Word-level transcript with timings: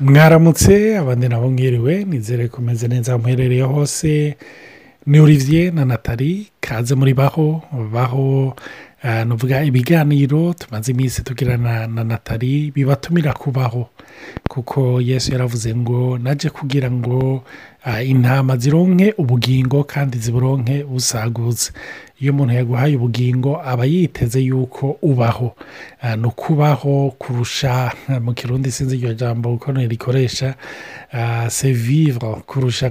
mwaramutse 0.00 0.98
abandi 0.98 1.28
nabo 1.28 1.50
mwiriwe 1.50 2.04
nizere 2.04 2.48
kumeze 2.48 2.88
neza 2.88 3.18
muherereye 3.18 3.62
hose. 3.62 4.36
Ni 5.06 5.20
olivier 5.20 5.72
na 5.74 5.84
natali 5.84 6.48
kaze 6.60 6.94
muri 6.94 7.14
baho 7.14 7.62
baho 7.92 8.56
eh, 9.04 9.26
nuvuga 9.26 9.64
ibiganiro 9.64 10.54
tumaze 10.54 10.92
iminsi 10.92 11.22
tugirana 11.22 11.86
na 11.86 12.04
natali 12.04 12.70
bibatumira 12.70 13.32
kubaho 13.32 13.88
kuko 14.48 15.00
yesu 15.00 15.32
yaravuze 15.32 15.74
ngo 15.74 16.18
naje 16.18 16.50
kugira 16.50 16.90
ngo 16.90 17.44
intama 18.04 18.56
zironke 18.56 19.14
ubugingo 19.18 19.84
kandi 19.84 20.18
ziburonke 20.18 20.84
busagutse. 20.84 21.72
Iyo 22.20 22.32
umuntu 22.32 22.54
yaguhaye 22.54 22.96
ubugingo 22.96 23.60
aba 23.64 23.84
yiteze 23.84 24.40
yuko 24.40 24.96
ubaho. 25.02 25.56
Ah, 26.02 26.16
ni 26.16 26.26
ukubaho 26.26 27.10
kurusha 27.18 27.92
mu 28.20 28.32
kirundi 28.34 28.70
sinzi 28.70 28.96
iryo 28.96 29.14
jambo 29.14 29.54
uko 29.54 29.72
rikoresha 29.72 30.54
se 31.50 31.72
vivre 31.72 32.28
kurusha 32.46 32.90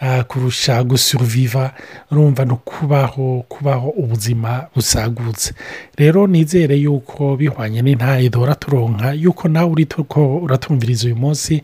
ah, 0.00 0.24
kurusha 0.24 0.82
gusuruviva 0.84 1.72
urumva 2.10 2.44
ni 2.44 2.52
ukubaho 2.52 3.44
kubaho 3.48 3.88
ubuzima 3.88 4.66
busagutse. 4.76 5.52
Rero 5.96 6.26
nizere 6.26 6.76
yuko 6.76 7.36
bihwanye 7.36 7.82
n'intahe 7.82 8.28
duhora 8.30 8.54
turonka 8.54 9.12
yuko 9.12 9.48
nawe 9.48 9.70
uratumviriza 10.36 11.06
uyu 11.06 11.16
munsi 11.16 11.62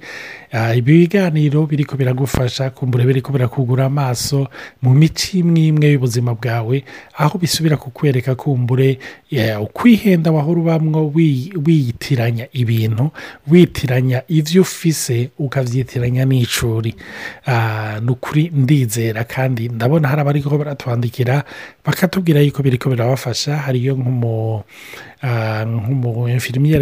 ah, 0.52 0.74
ibi 0.74 0.98
biganiro 1.06 1.66
biriko 1.66 1.96
biragufasha 1.96 2.70
kumbura 2.70 3.04
biriko 3.04 3.32
birakugura 3.32 3.84
amaso 3.86 4.48
mu 4.82 4.94
mico 4.94 5.36
imwe 5.38 5.66
imwe 5.66 5.86
y'ubuzima 5.92 6.34
bwawe 6.34 6.84
aho 7.18 7.38
bisubira 7.38 7.76
kukwereka 7.76 8.34
kumbure 8.34 8.98
eh, 9.30 9.60
ukwihenda 9.62 10.30
wahora 10.30 10.60
ubamwo 10.60 11.10
wi- 11.14 11.52
wiyitiranya 11.66 12.46
ibintu 12.52 13.10
witiranya 13.50 14.22
ibyo 14.28 14.62
ufise 14.62 15.30
ukavyitiranya 15.38 16.24
n'icuri. 16.24 16.94
Ah, 17.46 18.00
ni 18.02 18.10
ukuri 18.10 18.50
ndizera 18.54 19.24
kandi 19.24 19.68
ndabona 19.68 20.08
hari 20.08 20.20
abariko 20.20 20.58
baratwandikira 20.58 21.44
bakatubwira 21.86 22.40
yuko 22.40 22.62
biriko 22.62 22.90
birabafasha 22.90 23.56
hariyo 23.56 23.94
nk'umu 23.94 24.62
ah, 25.22 25.64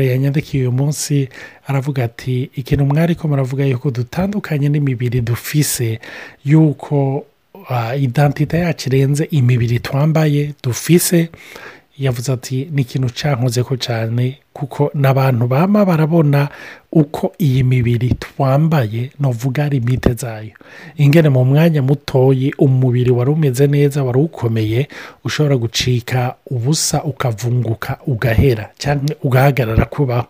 yanyandikiye 0.05 0.63
uyu 0.63 0.73
munsi 0.73 1.29
aravuga 1.67 2.05
ati 2.05 2.51
ikintu 2.55 2.85
mwariko 2.87 3.29
muravuga 3.29 3.65
yuko 3.65 3.91
dutandukanye 3.91 4.69
n'imibiri 4.69 5.21
dufise 5.21 6.01
yuko 6.45 7.27
ah, 7.69 7.97
identite 7.97 8.59
yacu 8.59 8.89
irenze 8.89 9.25
imibiri 9.31 9.81
twambaye 9.81 10.53
dufise 10.63 11.29
yavuze 11.99 12.33
ati 12.33 12.69
ni 12.73 12.83
ikintu 12.83 13.11
cyankoze 13.11 13.63
ko 13.63 13.77
cyane 13.77 14.39
kuko 14.55 14.91
n'abantu 14.95 15.47
bama 15.47 15.85
barabona 15.85 16.49
uko 16.93 17.33
iyi 17.39 17.63
mibiri 17.67 18.15
twambaye 18.15 19.11
novuga 19.21 19.69
limite 19.69 20.15
zayo. 20.15 20.55
Ingene 20.97 21.29
mu 21.29 21.45
mwanya 21.45 21.83
mutoyi 21.83 22.55
umubiri 22.59 23.11
wari 23.11 23.31
umeze 23.31 23.67
neza 23.67 24.03
wari 24.05 24.19
ukomeye 24.19 24.89
ushobora 25.25 25.57
gucika 25.57 26.35
ubusa 26.51 27.03
ukavunguka 27.05 27.99
ugahera 28.07 28.71
cyangwa 28.79 29.17
ugahagarara 29.23 29.85
kubaho. 29.85 30.27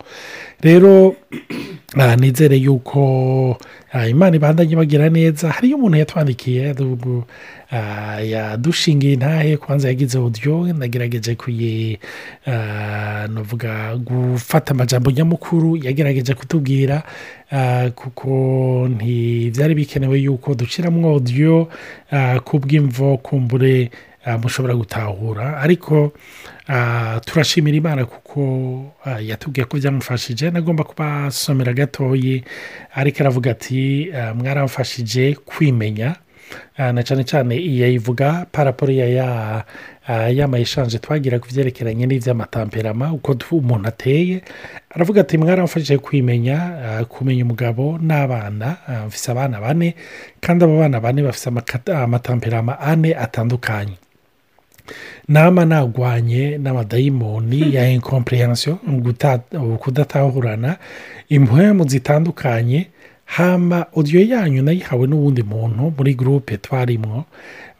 Rero 0.61 1.17
ah, 2.01 2.17
nizere 2.17 2.57
yuko 2.57 3.59
imana 4.09 4.37
ibandanye 4.37 4.77
bagira 4.77 5.09
neza. 5.09 5.51
Hariyo 5.53 5.77
umuntu 5.77 5.99
yatwandikiye 5.99 6.75
du- 6.75 7.25
yadushingiye 8.25 9.13
intahe 9.13 9.57
kwanza 9.57 9.89
yagize 9.89 10.19
audio 10.19 10.73
nagerageje 10.73 11.35
kuyi 11.35 11.99
novuga 13.29 13.97
gufata 14.15 14.71
amajambo 14.71 15.11
nyamukuru 15.11 15.77
yagerageje 15.77 16.35
kutubwira 16.35 17.03
ah, 17.51 17.91
kuko 17.91 18.31
ntibyari 18.89 19.75
bikenewe 19.75 20.19
yuko 20.21 20.55
duciramo 20.55 21.09
audio 21.09 21.69
ah, 22.11 22.41
kubw'imvo 22.41 23.17
kumbure 23.19 23.91
ah, 24.25 24.39
mushobora 24.39 24.75
gutahura. 24.75 25.59
Ariko 25.61 26.13
turashimira 27.25 27.77
imana 27.77 28.05
kuko 28.09 28.41
yatubwiye 29.21 29.65
ko 29.69 29.77
byamufashije 29.77 30.51
nagomba 30.51 30.85
kubasomera 30.85 31.73
gatoyi 31.73 32.45
ariko 32.95 33.19
aravuga 33.21 33.51
ati 33.51 34.09
mwaramfashije 34.35 35.35
kwimenya. 35.45 36.17
Na 36.79 37.03
cyane 37.03 37.25
cyane 37.25 37.57
iyo 37.57 37.87
yivuga 37.89 38.47
paraporo 38.53 38.93
ya 38.93 39.07
ya 39.09 39.65
ah, 40.09 40.29
ya 40.29 40.49
mayishanje 40.49 40.99
twagira 40.99 41.39
ku 41.39 41.49
byerekeranye 41.49 42.07
n'iby'amatamperama 42.07 43.13
uko 43.13 43.35
tu- 43.35 43.57
umuntu 43.59 43.89
ateye 43.89 44.43
aravuga 44.91 45.21
ati 45.21 45.39
mwaramfashije 45.39 45.99
kwimenya 45.99 46.57
ah, 46.85 47.05
kumenya 47.05 47.45
umugabo 47.45 47.99
n'abana 48.03 48.77
ah, 48.89 49.07
mfise 49.07 49.31
abana 49.33 49.61
bane 49.61 49.95
kandi 50.41 50.65
abo 50.65 50.79
bana 50.79 51.01
bane 51.01 51.23
amaka- 51.51 52.03
amatamperama 52.03 52.81
ane 52.81 53.15
atandukanye. 53.17 53.97
Nama 55.29 55.65
nagwanye 55.65 56.59
n'amadayimoni 56.59 57.75
ya 57.75 57.89
guta- 59.01 59.39
kudatahurana 59.81 60.77
impwemu 61.29 61.89
zitandukanye 61.89 62.87
hama 63.25 63.87
odiyo 63.95 64.23
yanyu 64.25 64.63
nayihawe 64.63 65.07
n'uwundi 65.07 65.43
muntu 65.43 65.93
muri 65.99 66.15
gurupe 66.15 66.57
twarimwo 66.57 67.25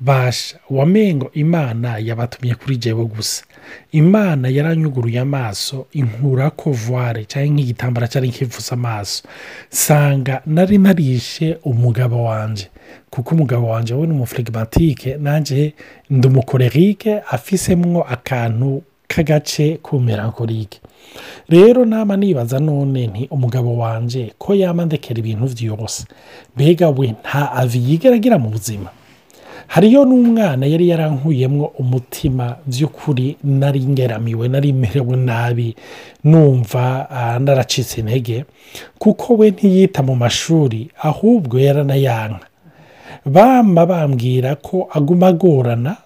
basha 0.01 0.57
wamengo 0.71 1.31
imana 1.33 1.99
yabatumye 1.99 2.55
kuri 2.55 2.77
jewe 2.77 3.05
gusa. 3.05 3.45
Imana 3.93 4.49
yaranyuguruye 4.49 5.21
amaso 5.21 5.87
inkurako 5.93 6.73
voire 6.73 7.25
cyangwa 7.25 7.51
nk'igitambara 7.55 8.09
cyari 8.09 8.29
nk'ivuza 8.29 8.73
amaso. 8.73 9.23
Sanga 9.71 10.43
nari 10.47 10.79
narishe 10.79 11.59
umugabo 11.65 12.25
wanje 12.25 12.69
kuko 13.11 13.35
umugabo 13.35 13.69
wanje 13.69 13.95
we 13.95 14.07
ni 14.07 14.13
umuflegimatike 14.13 15.17
nanjye 15.17 15.73
ndi 16.11 16.27
umukorerike 16.29 17.21
afisemwo 17.31 18.03
akantu 18.03 18.83
k'agace 19.09 19.79
k'umerankorike 19.83 20.81
rero 21.49 21.85
nama 21.85 22.17
nibaza 22.17 22.59
none 22.59 23.07
nti 23.07 23.29
umugabo 23.31 23.77
wanje 23.77 24.33
ko 24.39 24.55
yama 24.55 24.85
ndekera 24.85 25.19
ibintu 25.19 25.47
byose 25.55 26.05
mbega 26.57 26.89
we 26.91 27.07
nta 27.21 27.53
avi 27.53 27.79
yigera 27.91 28.15
agira 28.17 28.39
mu 28.39 28.49
buzima? 28.51 28.91
Hariyo 29.67 30.05
n'umwana 30.05 30.67
yari 30.67 30.89
yarankuyemwo 30.89 31.67
umutima 31.81 32.57
by'ukuri 32.67 33.37
nari 33.45 33.81
ngeramiwe 33.81 34.49
nari 34.49 34.73
merewe 34.73 35.17
nabi 35.17 35.77
numva 36.25 37.09
naracitse 37.41 38.01
intege 38.01 38.45
kuko 38.99 39.35
we 39.35 39.51
ntiyita 39.51 40.03
mu 40.03 40.15
mashuri 40.17 40.91
ahubwo 41.03 41.59
yaranayanka. 41.59 42.47
Bama 43.25 43.87
bambwira 43.87 44.57
ko 44.57 44.89
aguma 44.93 45.27
agorana 45.33 45.97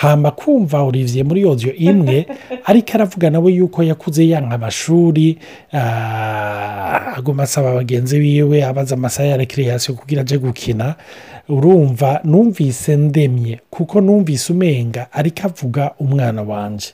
hamba 0.00 0.30
kumva 0.30 0.82
olivier 0.82 1.24
muri 1.24 1.40
yodiyo 1.40 1.74
imwe 1.74 2.26
ariko 2.70 2.90
aravuga 2.94 3.30
nawe 3.30 3.52
yuko 3.52 3.82
yakuze 3.82 4.28
yanka 4.28 4.54
amashuri 4.54 5.38
ah, 5.72 7.16
aguma 7.16 7.42
asaba 7.42 7.74
bagenzi 7.74 8.18
biwe 8.18 8.64
abaza 8.64 8.94
amasaha 8.94 9.28
ya 9.28 9.36
rekireyasiyo 9.36 9.94
kugira 9.94 10.20
aje 10.20 10.38
gukina. 10.38 10.94
Urumva 11.48 12.20
numvise 12.24 12.96
ndemye 12.96 13.60
kuko 13.70 14.00
numvise 14.00 14.52
umenga 14.52 15.06
ariko 15.12 15.46
avuga 15.46 15.90
umwana 15.98 16.42
wanje. 16.42 16.88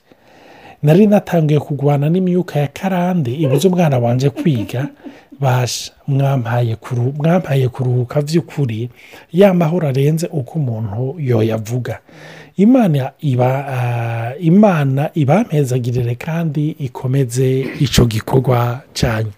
Nari 0.82 1.06
natangiye 1.06 1.60
kurwana 1.60 2.08
n'imyuka 2.10 2.58
ya 2.58 2.66
karande 2.66 3.34
ibuze 3.34 3.68
umwana 3.68 3.98
wanje 3.98 4.30
kwiga. 4.30 4.88
Basha 5.40 5.92
mwampaye 6.08 7.68
kuruhuka 7.68 8.22
by'ukuri 8.22 8.90
ya 9.32 9.54
mahoro 9.54 9.88
arenze 9.88 10.26
uko 10.26 10.58
umuntu 10.58 11.14
yoyavuga. 11.18 11.98
Imana 12.56 13.12
iba 13.20 13.50
ah, 13.68 14.32
imana 14.40 15.10
ibampezagirire 15.14 16.14
kandi 16.14 16.70
ikomeze 16.70 17.60
icyo 17.80 18.04
gikorwa 18.06 18.80
cyanyu 18.94 19.32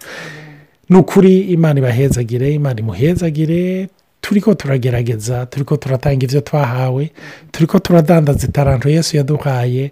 ni 0.89 0.97
ukuri 0.97 1.39
imana 1.39 1.79
ibahezagire 1.79 2.53
imana 2.53 2.79
imuhezagire 2.79 3.87
turi 4.21 4.41
ko 4.41 4.53
turagerageza 4.53 5.45
turi 5.45 5.65
ko 5.65 5.77
turatanga 5.77 6.23
ibyo 6.25 6.41
twahawe 6.41 7.11
turi 7.51 7.67
ko 7.67 7.79
turadandaza 7.79 8.47
itaranto 8.47 8.89
yesu 8.89 9.17
yaduhaye 9.17 9.91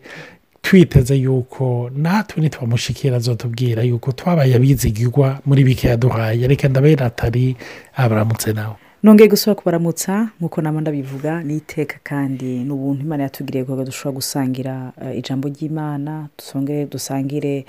twiteze 0.62 1.16
yuko 1.16 1.92
natwe 1.96 2.42
nitwamushikira 2.42 3.18
azotubwira 3.18 3.84
yuko 3.84 4.12
twabaye 4.12 4.56
abizigirwa 4.56 5.40
muri 5.46 5.64
bike 5.64 5.88
yaduhaye. 5.88 6.48
Reka 6.48 6.68
ndabera 6.68 7.06
atari 7.06 7.56
abaramutse 7.96 8.54
nawe. 8.54 8.76
Nongeye 9.04 9.30
gusubira 9.30 9.56
kubaramutsa 9.56 10.30
nk'uko 10.40 10.62
nama 10.62 10.82
ndabivuga 10.82 11.44
ni 11.44 11.58
iteka 11.58 11.98
kandi 12.04 12.64
n'ubuntu 12.68 13.02
imana 13.06 13.24
yatugiriye 13.24 13.64
kuko 13.64 13.84
dushobora 13.84 14.16
gusangira 14.16 14.76
eh, 15.02 15.18
ijambo 15.20 15.48
ry'imana 15.48 16.28
dusangire 16.92 17.66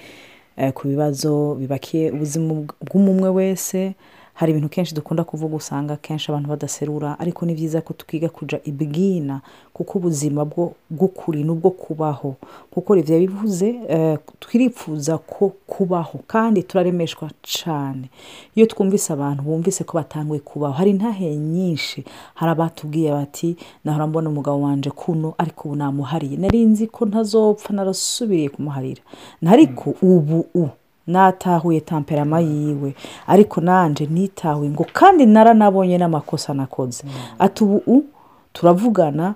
eh, 0.56 0.72
ku 0.72 0.88
bibazo 0.88 1.54
bibakiye 1.54 2.10
ubuzima 2.10 2.54
bw'umumwe 2.86 3.28
wese. 3.28 3.94
Hari 4.38 4.50
ibintu 4.52 4.69
kenshi 4.69 4.94
dukunda 4.94 5.25
kuvuga 5.25 5.56
usanga 5.56 5.96
kenshi 5.96 6.31
abantu 6.31 6.49
badaserura 6.49 7.19
ariko 7.19 7.43
ni 7.46 7.55
byiza 7.58 7.81
ko 7.82 7.90
twiga 7.99 8.29
kuja 8.31 8.61
ibwina 8.64 9.40
kuko 9.75 9.99
ubuzima 9.99 10.44
bw'ukuri 10.90 11.43
ni 11.44 11.50
ubwo 11.50 11.70
kubaho. 11.70 12.35
Kuko 12.70 12.94
rivyo 12.94 13.19
bivuze 13.19 13.69
eh, 13.88 14.19
twirifuza 14.40 15.19
ko 15.19 15.52
kubaho 15.67 16.19
kandi 16.26 16.62
turaremeshwa 16.62 17.31
cane. 17.43 18.11
Iyo 18.55 18.67
twumvise 18.67 19.12
abantu 19.12 19.43
bumvise 19.43 19.85
ko 19.85 19.99
batanguye 19.99 20.40
kubaho 20.40 20.73
hari 20.75 20.90
intahe 20.90 21.37
nyinshi. 21.37 22.05
Hari 22.35 22.52
abatubwiye 22.52 23.11
bati 23.12 23.56
nahora 23.85 24.06
mbona 24.06 24.31
umugabo 24.31 24.62
wanje 24.62 24.90
kuno 24.90 25.35
ariko 25.38 25.69
ubu 25.69 25.76
namuhariye. 25.76 26.37
Nari 26.37 26.64
nzi 26.64 26.87
ko 26.87 27.06
ntazopfa 27.06 27.73
narasubiriye 27.75 28.49
kumuharira. 28.49 29.02
Ariko 29.46 29.94
ubu 30.02 30.46
u 30.55 30.69
natahuye 31.08 31.81
tamperama 31.81 32.40
yiwe. 32.40 32.94
Ariko 33.26 33.60
nanje 33.60 34.06
nitahuye 34.06 34.70
ngo 34.70 34.87
kandi 34.93 35.26
naranabonye 35.26 35.99
n'amakosa 35.99 36.55
nakoze. 36.55 37.05
Ati 37.38 37.64
ubu 37.64 38.05
turavugana 38.52 39.34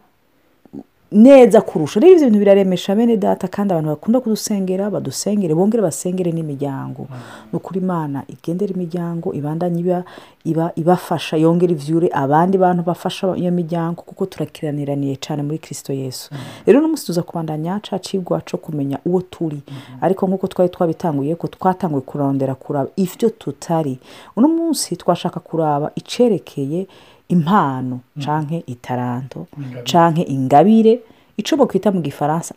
neza 1.12 1.60
kurusha. 1.60 2.00
Rero 2.00 2.12
ibyo 2.14 2.26
bintu 2.26 2.38
biraremesha 2.38 2.94
bene 2.94 3.16
data 3.16 3.48
kandi 3.48 3.72
abantu 3.74 3.88
bakunda 3.90 4.20
kudusengera 4.20 4.90
badusengere 4.90 5.54
bongere 5.54 5.82
basengere 5.82 6.32
n'imiryango. 6.32 7.06
Ni 7.52 7.56
ukuri 7.56 7.80
imana 7.80 8.22
igendera 8.28 8.72
imiryango 8.74 9.32
ibandanye 9.34 9.80
iba 9.80 10.04
iba 10.44 10.72
ibafasha 10.76 11.36
yongera 11.36 11.72
ivyure 11.72 12.08
abandi 12.12 12.58
bantu 12.58 12.82
bafasha 12.82 13.36
iyo 13.36 13.52
miryango 13.52 14.02
kuko 14.02 14.26
turakiraniraniye 14.26 15.16
cyane 15.16 15.42
muri 15.42 15.58
kirisito 15.58 15.92
yesu. 15.92 16.30
Rero 16.66 16.80
n'umunsi 16.80 17.06
tuza 17.06 17.22
kubandanya 17.22 17.80
ca 17.80 17.98
cigwa 17.98 18.40
co 18.40 18.56
kumenya 18.58 18.98
uwo 19.04 19.20
turi. 19.20 19.62
Ariko 20.00 20.26
nk'uko 20.26 20.46
twari 20.46 20.70
twabitanguye 20.70 21.34
ko 21.36 21.46
twatanguye 21.48 22.02
kurondera 22.02 22.54
kuraba 22.54 22.88
ivyo 22.96 23.30
tutari. 23.30 23.98
Uno 24.36 24.48
munsi 24.48 24.96
twashaka 24.96 25.40
kuraba 25.40 25.90
icerekeye 25.94 26.86
impano 27.28 28.00
canke 28.24 28.62
itaranto 28.66 29.46
canke 29.84 30.22
ingabire 30.22 31.00
ico 31.36 31.56
bokwita 31.56 31.90
mu 31.92 32.00
gifaransa 32.00 32.54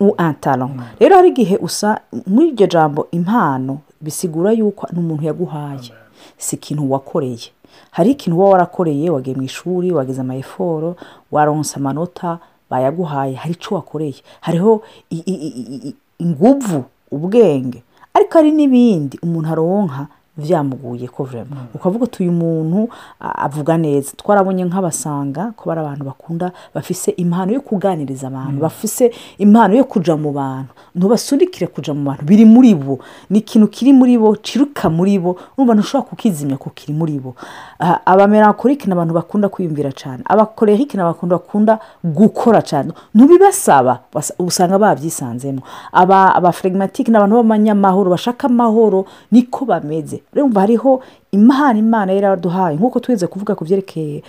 ou 0.00 0.14
un 0.18 0.34
talent. 0.40 0.72
Rero 1.00 1.16
hari 1.16 1.28
igihe 1.28 1.56
usa 1.56 2.00
muri 2.26 2.48
iryo 2.48 2.66
jambo 2.66 3.06
impano 3.10 3.78
bisigura 4.00 4.52
yuko 4.52 4.86
ni 4.92 4.98
umuntu 4.98 5.24
yaguhaye. 5.24 5.92
Si 6.38 6.56
ikintu 6.56 6.90
wakoreye. 6.92 7.50
Hari 7.90 8.10
ikintu 8.10 8.36
uba 8.38 8.48
warakoreye 8.48 9.10
wagiye 9.10 9.36
mu 9.36 9.42
ishuri 9.42 9.92
wagize 9.92 10.20
amayeforo 10.20 10.96
waronse 11.30 11.76
amanota 11.76 12.38
bayaguhaye. 12.70 13.34
Hari 13.34 13.54
ico 13.54 13.74
wakoreye. 13.74 14.22
Hariho 14.40 14.82
inguvu 16.18 16.84
ubwenge. 17.10 17.82
Ariko 18.14 18.38
hari 18.38 18.50
n'ibindi 18.50 19.18
umuntu 19.22 19.48
aronka 19.48 20.06
vyamuguye 20.36 21.08
ko 21.08 21.24
vrema 21.24 21.56
ukavuga 21.74 22.04
uti 22.04 22.22
uyu 22.22 22.32
muntu 22.32 22.88
avuga 23.20 23.76
neza. 23.76 24.12
Twarabonye 24.16 24.64
nk'abasanga 24.64 25.52
ko 25.56 25.68
bari 25.68 25.80
abantu 25.80 26.04
bakunda 26.04 26.52
bafise 26.74 27.10
impano 27.20 27.52
yo 27.52 27.60
kuganiriza 27.60 28.26
abantu 28.32 28.60
bafise 28.64 29.12
impano 29.38 29.74
yo 29.76 29.84
kuja 29.84 30.16
mu 30.16 30.32
bantu. 30.32 30.72
Ntubasunikire 30.96 31.66
kuja 31.68 31.92
mu 31.94 32.04
bantu. 32.08 32.24
Biri 32.24 32.44
muri 32.44 32.74
bo. 32.74 32.98
Ni 33.30 33.38
ikintu 33.44 33.68
kiri 33.68 33.92
muri 33.92 34.16
bo 34.18 34.36
ciruka 34.40 34.88
muri 34.90 35.18
bo. 35.20 35.36
Urumva 35.56 35.74
ntushobora 35.76 36.08
kukizimya 36.08 36.56
ko 36.56 36.70
kiri 36.74 36.92
muri 36.96 37.18
bo. 37.20 37.34
Abamelankolike 38.04 38.86
ni 38.86 38.92
abantu 38.92 39.14
bakunda 39.14 39.48
kwiyumvira 39.52 39.92
cyane 39.92 40.22
abakorehike 40.24 40.96
ni 40.96 41.02
abantu 41.02 41.26
bakunda 41.26 41.78
gukora 42.04 42.62
cyane 42.64 42.92
ntubibasaba. 43.14 44.00
Basa- 44.12 44.34
usanga 44.40 44.78
babyisanzemo. 44.78 45.60
Aba 45.92 46.34
abaflegmatike 46.34 47.10
ni 47.12 47.16
abantu 47.20 47.36
b'abanyamahoro 47.36 48.10
bashaka 48.10 48.46
amahoro 48.48 49.04
niko 49.30 49.64
bameze. 49.68 50.21
Urumva 50.32 50.60
hariho 50.60 51.02
imana 51.32 51.78
imana 51.78 52.12
yari 52.12 52.24
yaraduhaye. 52.24 52.76
Nk'uko 52.76 53.00
twize 53.00 53.26
kuvuga 53.26 53.54
ku 53.54 53.64
byerekeye 53.64 54.22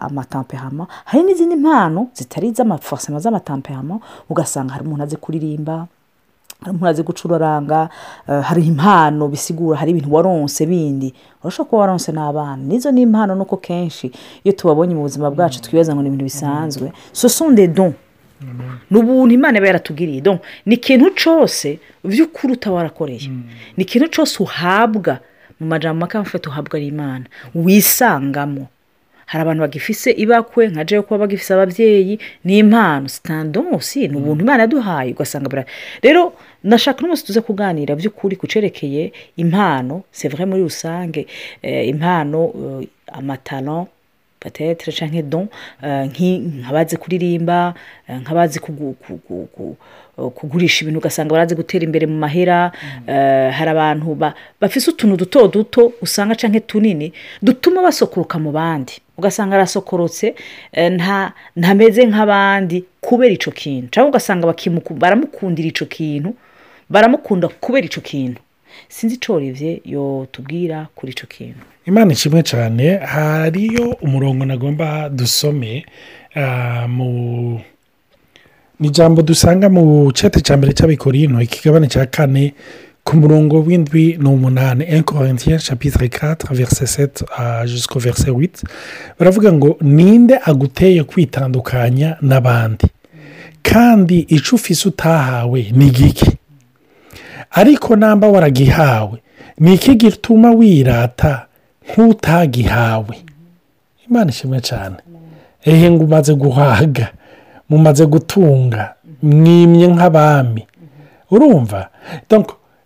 amatampehama 0.00 0.86
hari 1.04 1.22
n'izindi 1.24 1.56
mpano 1.56 2.06
zitari 2.14 2.48
iz'amafosema 2.48 3.18
z'amatampehama 3.20 3.98
ugasanga 4.30 4.72
hari 4.72 4.84
umuntu 4.84 5.02
azi 5.02 5.16
kuririmba 5.16 5.86
hari 6.60 6.70
umuntu 6.70 6.86
azi 6.88 7.02
gucuraranga 7.02 7.88
eh, 8.28 8.42
hari 8.42 8.66
impano 8.66 9.28
bisigura 9.28 9.78
hari 9.78 9.90
ibintu 9.90 10.14
waronse 10.14 10.66
bindi. 10.66 11.14
Urashobora 11.42 11.68
kuba 11.70 11.80
waronse 11.80 12.12
n'abana. 12.12 12.56
Nizo 12.56 12.90
ni 12.92 13.02
impano 13.02 13.34
nuko 13.34 13.56
kenshi 13.56 14.12
iyo 14.44 14.52
tubabonye 14.56 14.94
mu 14.94 15.02
buzima 15.02 15.30
bwacu 15.30 15.60
twibaza 15.62 15.94
ngo 15.94 16.02
ni 16.02 16.08
ibintu 16.08 16.24
bisanzwe. 16.24 16.92
Ce 17.12 17.28
sont 17.28 17.50
des 17.54 17.68
dons. 17.68 17.94
Ni 18.90 18.96
ubuntu 18.98 19.34
imana 19.34 19.58
iba 19.58 19.66
yaratugiriye. 19.66 20.20
Donc 20.20 20.40
ni 20.66 20.74
ikintu 20.74 21.10
cyose 21.10 21.78
by'ukuri 22.04 22.52
utaba 22.52 22.76
warakoreye 22.76 23.28
ni 23.76 23.82
ikintu 23.84 24.08
cyose 24.08 24.42
uhabwa 24.42 25.18
mu 25.60 25.66
majambo 25.66 26.00
make 26.00 26.18
amufata 26.18 26.50
uhabwa 26.50 26.76
ari 26.76 26.86
imana. 26.86 27.24
Wisangamo. 27.54 28.68
Hari 29.26 29.42
abantu 29.42 29.60
bagifise 29.60 30.10
ibakwe 30.10 30.68
nka 30.68 30.84
jewe 30.84 31.02
kuba 31.02 31.18
bagifise 31.18 31.54
ababyeyi 31.54 32.18
ni 32.44 32.58
impano. 32.58 33.08
Sitandosi 33.08 34.08
ni 34.08 34.16
ubuntu 34.16 34.44
imana 34.44 34.62
yaduhaye. 34.62 35.12
Ugasanga 35.12 35.48
bira 35.48 35.64
rero 36.02 36.32
nashaka 36.64 37.00
n'umunsi 37.00 37.24
tuze 37.26 37.40
kuganira 37.40 37.96
by'ukuri 37.96 38.36
ku 38.36 38.46
cerekeye 38.46 39.12
impano. 39.36 40.02
C'est 40.12 40.28
vrai 40.28 40.44
muri 40.46 40.62
rusange 40.62 41.26
eh, 41.62 41.88
impano 41.88 42.52
eh, 42.52 42.88
peut-être 44.44 44.92
canke 44.92 45.22
don 45.24 45.48
eh, 45.82 46.04
nk'abazi 46.60 46.96
kuririmba 46.96 47.74
eh, 48.08 48.16
nk'abazi 48.20 48.60
kugu- 48.60 48.94
kugu- 49.00 49.46
ku- 49.56 49.76
kugurisha 50.30 50.84
ibintu 50.84 50.98
ugasanga 51.00 51.32
barazi 51.34 51.54
gutera 51.56 51.84
imbere 51.84 52.06
mu 52.06 52.18
mahera 52.18 52.70
eh, 53.06 53.50
hari 53.52 53.70
abantu 53.70 54.14
ba- 54.14 54.34
bafise 54.60 54.90
utuntu 54.90 55.16
duto 55.16 55.48
duto 55.48 55.92
usanga 56.02 56.34
canke 56.36 56.60
tunini 56.60 57.12
dutuma 57.42 57.82
basokoroka 57.82 58.38
mu 58.38 58.52
bandi. 58.52 59.00
Ugasanga 59.18 59.54
arasokorotse 59.56 60.34
nta 60.76 61.32
ntameze 61.56 62.06
nk'abandi 62.06 62.84
kubera 63.00 63.32
ico 63.34 63.50
kintu. 63.50 63.88
Cyangwa 63.90 64.10
ugasanga 64.10 64.54
baramukundira 64.98 65.68
ico 65.68 65.86
kintu 65.86 66.34
baramukunda 66.90 67.48
kubera 67.48 67.86
ico 67.86 68.00
kintu. 68.00 68.40
Sinzi 68.88 69.14
ico 69.14 69.34
Olivier 69.34 69.78
yotubwira 69.84 70.86
kuri 70.94 71.12
ico 71.12 71.26
kintu. 71.26 71.60
Imana 71.86 72.12
ishimwe 72.12 72.42
cyane 72.42 72.96
hariyo 72.98 73.96
umurongo 74.02 74.44
nagomba 74.44 75.08
dusome 75.08 75.86
ah, 76.34 76.88
mu 76.88 77.60
ni 78.80 78.88
ijambo 78.88 79.22
dusanga 79.22 79.68
mu 79.68 80.12
cyate 80.12 80.40
cya 80.40 80.56
mbere 80.56 80.72
cy'abikorino 80.72 81.42
ikigabane 81.42 81.86
cya 81.88 82.06
kane 82.06 82.54
ku 83.04 83.16
murongo 83.16 83.60
w'indwi 83.60 84.16
n'umunani 84.20 84.84
1 84.84 85.02
Corinthiens 85.02 85.64
chapitre 85.64 86.06
4 86.08 86.54
verset 86.54 86.88
7 86.88 87.24
à 87.36 87.66
jusqu'au 87.66 87.98
verset 88.00 88.30
8 88.30 88.64
baravuga 89.18 89.52
ngo 89.52 89.76
ninde 89.80 90.38
aguteye 90.44 91.04
kwitandukanya 91.04 92.16
n'abandi? 92.22 92.86
Kandi 93.62 94.18
icyo 94.28 94.54
ufise 94.56 94.88
utahawe 94.88 95.66
ni 95.72 95.86
igiki 95.86 96.30
ariko 97.54 97.96
namba 97.96 98.28
waragihawe. 98.28 99.18
Ni 99.58 99.74
iki 99.74 99.94
gituma 99.94 100.50
wirata? 100.50 101.46
Nk'utagihawe 101.88 103.16
imana 104.08 104.30
ishimwe 104.30 104.60
cyane 104.60 104.96
ehe 105.64 105.90
ngo 105.90 106.04
umaze 106.04 106.34
guhaga 106.34 107.08
mumaze 107.68 108.06
gutunga 108.06 108.94
mwimye 109.22 109.86
nk'abami. 109.88 110.66
Urumva? 111.30 111.88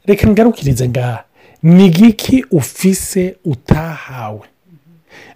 Reka 0.06 0.28
ngarukirize 0.28 0.88
ngaha. 0.88 1.25
Ni 1.62 1.87
igiki 1.87 2.44
ufise 2.50 3.37
utahawe? 3.44 4.46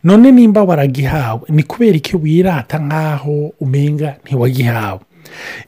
None 0.04 0.30
nimba 0.32 0.62
waragihawe 0.62 1.40
ni 1.48 1.62
kubera 1.62 1.96
iki 1.96 2.16
wirata 2.16 2.78
nk'aho 2.78 3.52
umenga 3.60 4.16
ntiwagihawe? 4.24 5.00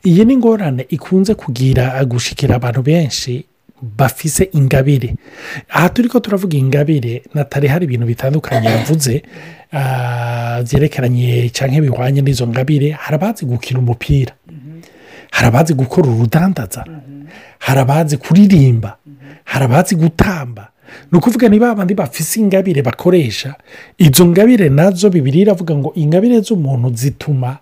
Iyi 0.05 0.25
ni 0.25 0.33
ingorane 0.33 0.87
ikunze 0.89 1.35
kugira 1.35 2.05
gushikira 2.05 2.57
abantu 2.57 2.83
benshi 2.83 3.45
bafise 3.83 4.49
ingabire. 4.53 5.15
Aha 5.69 5.89
turi 5.89 6.09
ko 6.09 6.21
turavuga 6.21 6.57
ingabire 6.57 7.23
natari 7.35 7.69
hari 7.69 7.85
ibintu 7.85 8.07
bitandukanye 8.07 8.69
yavuze 8.69 9.23
ah, 9.73 10.63
byerekeranye 10.63 11.51
cyangwa 11.51 11.81
bihwanye 11.81 12.23
n'izo 12.23 12.47
ngabire 12.47 12.91
hari 12.91 13.15
abazi 13.15 13.47
gukina 13.47 13.79
umupira 13.79 14.33
hari 15.31 15.49
abazi 15.49 15.75
gukora 15.75 16.09
urudandaza 16.09 16.85
hari 17.59 17.81
abazi 17.81 18.17
kuririmba 18.17 18.97
hari 19.45 19.65
abazi 19.65 19.95
gutamba. 19.95 20.71
Ni 21.13 21.19
ukuvuga 21.19 21.49
niba 21.49 21.71
abandi 21.71 21.95
bafise 21.95 22.41
ingabire 22.41 22.83
bakoresha 22.83 23.55
izo 23.99 24.27
ngabire 24.27 24.69
na 24.69 24.91
zo 24.91 25.11
bibiri 25.11 25.41
iravuga 25.41 25.75
ngo 25.75 25.93
ingabire 25.95 26.41
z'umuntu 26.41 26.95
zituma 26.95 27.59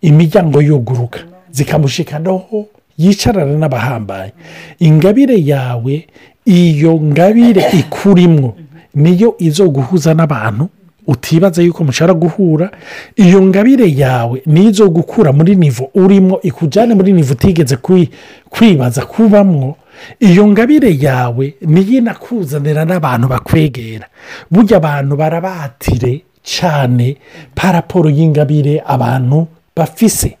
imiryango 0.00 0.62
yuguruka 0.62 1.20
zikamushikanaho 1.50 2.66
yicarana 2.98 3.58
n'abahambaye 3.58 4.32
ingabire 4.78 5.36
yawe 5.44 6.06
iyo 6.44 6.92
ngabire 7.00 7.64
ikurimwo 7.78 8.56
niyo 8.94 9.34
izo 9.38 9.68
guhuza 9.68 10.14
n'abantu 10.14 10.68
utibaza 11.06 11.62
yuko 11.62 11.84
mushobora 11.84 12.14
guhura. 12.14 12.70
Iyo 13.16 13.42
ngabire 13.42 13.86
yawe 13.96 14.42
niyo 14.46 14.70
izo 14.70 14.90
gukura 14.90 15.32
muri 15.32 15.54
nivo 15.54 15.90
urimo 15.94 16.40
ikujyane 16.42 16.94
muri 16.94 17.12
nivo 17.12 17.32
utigeze 17.32 17.76
kwi- 17.76 18.08
kwibaza 18.50 19.02
kubamwo. 19.06 19.76
Iyo 20.20 20.46
ngabire 20.48 20.96
yawe 21.00 21.54
niyo 21.62 21.98
inakuzanira 21.98 22.84
n'abantu 22.84 23.28
bakwegera. 23.28 24.06
Burya 24.50 24.76
abantu 24.76 25.16
barabatire 25.16 26.22
cyane 26.42 27.16
paraporo 27.54 28.10
y'ingabire 28.10 28.82
abantu 28.86 29.46
bafise. 29.76 30.36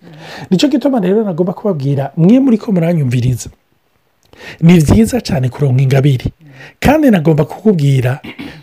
Nicyo 0.50 0.68
gituma 0.68 1.00
rero 1.00 1.24
nagomba 1.24 1.52
kubabwira 1.52 2.10
mwe 2.16 2.40
muri 2.40 2.58
ko 2.58 2.72
muranyumviriza. 2.72 3.50
Ni 4.60 4.80
byiza 4.80 5.20
cyane 5.20 5.48
kuronka 5.48 5.82
ingabire. 5.82 6.24
Kandi 6.80 7.10
nagomba 7.10 7.44
kukubwira 7.44 8.20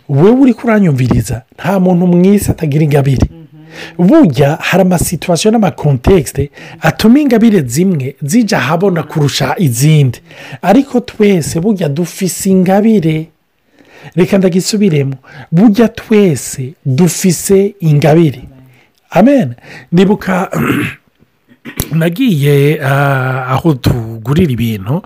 wowe 0.09 0.31
uri 0.31 0.53
kuranyumviriza 0.53 1.41
nta 1.55 1.79
muntu 1.79 2.07
mwese 2.07 2.51
atagira 2.51 2.83
ingabire. 2.83 3.27
Burya 3.97 4.57
hari 4.61 4.81
amasituwasiyo 4.81 5.51
n'amakontekisite 5.51 6.49
atuma 6.81 7.19
ingabire 7.19 7.61
zimwe 7.61 8.15
zijya 8.21 8.57
ahabona 8.57 9.03
kurusha 9.03 9.55
izindi. 9.57 10.19
Ariko 10.61 10.99
twese 10.99 11.59
burya 11.59 11.89
dufise 11.89 12.49
ingabire. 12.49 13.27
Reka 14.15 14.37
ndagisubiremo. 14.37 15.15
Burya 15.51 15.87
twese 15.87 16.73
dufise 16.85 17.75
ingabire. 17.79 18.41
Amen. 19.13 19.55
Nibuka 19.91 20.49
nagiye 21.95 22.79
ah, 22.83 23.55
aho 23.55 23.73
tugurira 23.73 24.51
ibintu 24.51 25.01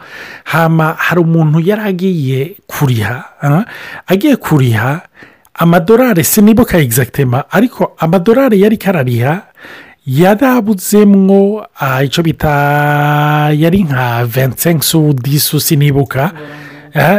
hari 0.46 1.20
umuntu 1.22 1.60
yari 1.60 1.82
agiye 1.82 2.40
kuriha 2.66 3.18
ah, 3.42 3.64
agiye 4.08 4.36
kuriha 4.36 5.02
amadorari 5.54 6.24
sinibuka 6.24 6.78
egizagitema 6.78 7.46
ariko 7.52 7.94
amadorari 7.98 8.62
yari 8.62 8.78
karariha 8.78 9.42
yarabuzemwo 10.06 11.68
ah, 11.80 12.04
icyo 12.04 12.24
bita 12.24 12.54
yari 13.54 13.84
nka 13.84 14.26
vensensu 14.26 15.14
disu 15.14 15.60
sinibuka 15.60 16.32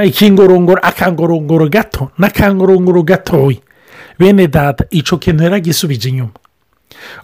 ikingorongoro 0.04 0.80
akangorongoro 0.83 1.68
gato 1.68 2.11
n'akangorongoro 2.18 3.02
gatoya 3.02 3.62
bene 4.18 4.49
data 4.50 4.83
icyo 4.90 5.18
kintu 5.18 5.45
yaragisubije 5.47 6.09
inyuma. 6.09 6.35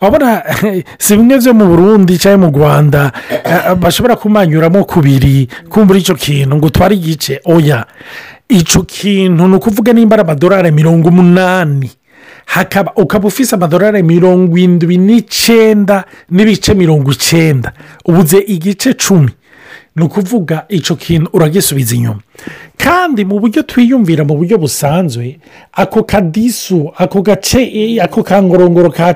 Urabona 0.00 0.43
si 0.99 1.16
bimwe 1.16 1.38
byo 1.38 1.54
mu 1.54 1.66
burundi 1.66 2.19
cyangwa 2.19 2.50
mu 2.50 2.59
rwanda 2.59 3.12
eh, 3.31 3.75
bashobora 3.75 4.16
kumanyuramo 4.16 4.85
kubiri 4.85 5.49
kumbura 5.69 5.99
icyo 5.99 6.14
kintu 6.14 6.57
ngo 6.57 6.66
utware 6.66 6.95
igice. 6.95 7.40
Oya 7.45 7.87
icyo 8.49 8.83
kintu 8.83 9.49
ni 9.49 9.54
ukuvuga 9.57 9.93
nimba 9.93 10.14
ari 10.14 10.23
amadorari 10.23 10.71
mirongo 10.73 11.09
umunani. 11.09 11.90
Hakaba 12.47 12.93
ukaba 12.97 13.28
ufise 13.28 13.54
amadorari 13.54 14.02
mirongo 14.02 14.59
indwi 14.59 14.99
n'icyenda 14.99 16.04
n'ibice 16.31 16.75
mirongo 16.75 17.12
icyenda 17.12 17.73
ubuze 18.04 18.38
igice 18.38 18.95
cumi. 18.95 19.33
Ni 19.96 20.04
ukuvuga 20.04 20.64
icyo 20.68 20.96
kintu 20.96 21.30
uragisubiza 21.32 21.94
inyuma. 21.94 22.20
Kandi 22.76 23.24
mu 23.24 23.40
buryo 23.40 23.62
twiyumvira 23.62 24.24
mu 24.24 24.34
buryo 24.36 24.58
busanzwe 24.58 25.38
ako 25.72 26.02
kadisu 26.02 26.90
ako 26.96 27.22
gace 27.22 27.62
ako 28.02 28.22
kangorongoro 28.22 28.90
ka 28.90 29.14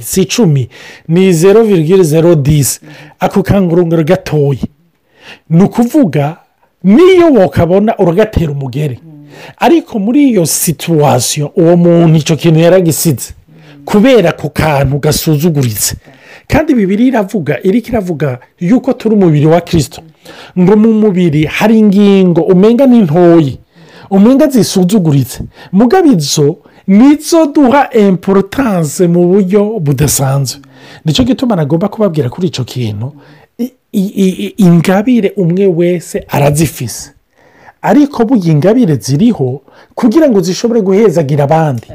si 0.00 0.22
icumi 0.22 0.68
ni 1.08 1.32
zero 1.32 1.62
virgule 1.64 2.02
zero 2.04 2.34
disi 2.34 2.80
ako 3.20 3.42
kangorongoro 3.42 4.04
gatoya 4.04 4.62
ni 5.50 5.62
ukuvuga 5.62 6.36
niyo 6.84 7.32
wakabona 7.32 7.98
uragatera 7.98 8.52
umugere 8.52 8.98
ariko 9.58 9.98
muri 9.98 10.28
iyo 10.30 10.46
situwasiyo 10.46 11.52
uwo 11.56 11.76
muntu 11.76 12.16
icyo 12.16 12.36
kintu 12.36 12.60
yaragisize 12.60 13.34
kubera 13.84 14.30
ako 14.30 14.48
kantu 14.48 14.98
gasuzuguritse. 14.98 15.96
Kandi 16.48 16.74
bibiri 16.74 17.06
iravuga 17.06 17.58
iriko 17.62 17.88
iravuga 17.88 18.38
yuko 18.60 18.92
turi 18.92 19.14
umubiri 19.14 19.46
wa 19.46 19.60
kirisito 19.60 20.02
ngo 20.58 20.76
mu 20.76 20.92
mubiri 20.92 21.44
hari 21.46 21.78
ingingo 21.78 22.40
umenga 22.40 22.86
ni 22.86 23.00
ntoyi 23.02 23.58
umenga 24.10 24.46
zisuzuguritse. 24.46 25.42
Mugabo 25.72 26.12
izo 26.12 26.56
nizo 26.86 27.46
duha 27.46 27.90
importance 27.92 29.06
mu 29.08 29.26
buryo 29.28 29.80
budasanzwe. 29.80 30.60
Nicyo 31.04 31.24
gituma 31.24 31.56
nagomba 31.56 31.88
kubabwira 31.88 32.28
kuri 32.30 32.46
icyo 32.46 32.64
kintu 32.64 33.12
ingabire 34.56 35.32
umwe 35.36 35.66
wese 35.66 36.24
arazifise. 36.28 37.10
Ariko 37.82 38.24
burya 38.24 38.52
ingabire 38.52 38.94
ziriho 38.96 39.62
kugira 39.94 40.28
ngo 40.28 40.40
zishobore 40.40 40.80
guhezagira 40.80 41.44
abandi. 41.44 41.86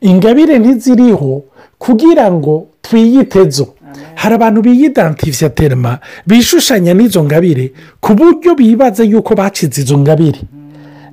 Ingabire 0.00 0.58
ntiziriho 0.58 1.42
kugira 1.78 2.32
ngo 2.32 2.66
twiyitezo. 2.82 3.66
Hari 4.24 4.34
abantu 4.34 4.62
biyidantifya 4.62 5.50
terima 5.52 5.98
bishushanya 6.26 6.94
n'izo 6.96 7.20
ngabire 7.24 7.72
ku 8.00 8.14
buryo 8.16 8.54
bibaza 8.56 9.04
yuko 9.04 9.34
bacize 9.36 9.82
izo 9.84 9.98
ngabire 9.98 10.40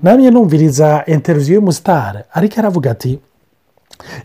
namwe 0.03 0.31
numviriza 0.31 1.03
interiviyo 1.07 1.55
y'umusitari 1.55 2.19
ariko 2.33 2.55
aravuga 2.59 2.91
ati 2.91 3.19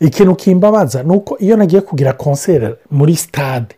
ikintu 0.00 0.34
kimbabaza 0.34 1.02
ni 1.02 1.12
uko 1.12 1.38
iyo 1.38 1.56
nagiye 1.56 1.80
kugira 1.82 2.12
konseri 2.12 2.74
muri 2.90 3.16
sitade 3.16 3.74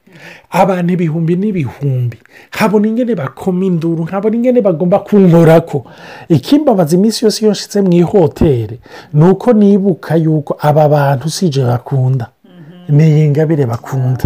abantu 0.51 0.93
ibihumbi 0.93 1.37
n'ibihumbi 1.37 2.19
habona 2.51 2.87
ingene 2.89 3.15
bakoma 3.15 3.65
induru 3.65 4.05
nkabona 4.05 4.37
ingene 4.37 4.61
bagomba 4.61 4.99
kunkorako 4.99 5.85
ikimbabaza 6.29 6.97
iminsi 6.97 7.25
yose 7.25 7.39
iyo 7.45 7.53
nshyize 7.53 7.81
mu 7.83 7.93
ihoteli 7.93 8.77
ni 9.13 9.25
uko 9.31 9.53
nibuka 9.53 10.17
yuko 10.17 10.57
aba 10.61 10.89
bantu 10.89 11.31
si 11.31 11.49
bakunda 11.51 12.27
ni 12.89 13.05
iyi 13.09 13.29
ngabire 13.31 13.67
bakunda. 13.67 14.25